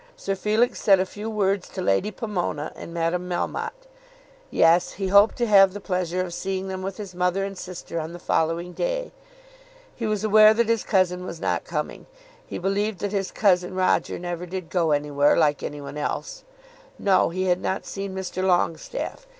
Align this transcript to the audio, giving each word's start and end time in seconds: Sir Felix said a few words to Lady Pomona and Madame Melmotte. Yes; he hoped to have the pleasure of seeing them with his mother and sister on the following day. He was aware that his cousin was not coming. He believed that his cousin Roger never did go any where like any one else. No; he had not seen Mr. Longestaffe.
Sir 0.17 0.33
Felix 0.33 0.81
said 0.81 0.99
a 0.99 1.05
few 1.05 1.29
words 1.29 1.69
to 1.69 1.79
Lady 1.79 2.09
Pomona 2.09 2.71
and 2.75 2.91
Madame 2.91 3.29
Melmotte. 3.29 3.85
Yes; 4.49 4.93
he 4.93 5.09
hoped 5.09 5.35
to 5.37 5.45
have 5.45 5.73
the 5.73 5.79
pleasure 5.79 6.21
of 6.21 6.33
seeing 6.33 6.69
them 6.69 6.81
with 6.81 6.97
his 6.97 7.13
mother 7.13 7.45
and 7.45 7.55
sister 7.55 7.99
on 7.99 8.11
the 8.11 8.17
following 8.17 8.73
day. 8.73 9.11
He 9.95 10.07
was 10.07 10.23
aware 10.23 10.55
that 10.55 10.69
his 10.69 10.83
cousin 10.83 11.23
was 11.23 11.39
not 11.39 11.65
coming. 11.65 12.07
He 12.47 12.57
believed 12.57 12.97
that 13.01 13.11
his 13.11 13.29
cousin 13.29 13.75
Roger 13.75 14.17
never 14.17 14.47
did 14.47 14.71
go 14.71 14.89
any 14.89 15.11
where 15.11 15.37
like 15.37 15.61
any 15.61 15.81
one 15.81 15.99
else. 15.99 16.43
No; 16.97 17.29
he 17.29 17.43
had 17.43 17.61
not 17.61 17.85
seen 17.85 18.15
Mr. 18.15 18.43
Longestaffe. 18.43 19.27